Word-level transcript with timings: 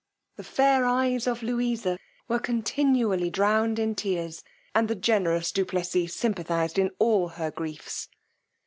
The 0.37 0.43
fair 0.43 0.83
eyes 0.83 1.27
of 1.27 1.43
Louisa 1.43 1.99
were 2.27 2.39
continually 2.39 3.29
drowned 3.29 3.77
in 3.77 3.93
tears, 3.93 4.43
and 4.73 4.87
the 4.87 4.95
generous 4.95 5.51
du 5.51 5.63
Plessis 5.63 6.15
sympathized 6.15 6.79
in 6.79 6.89
all 6.97 7.27
her 7.27 7.51
griefs. 7.51 8.09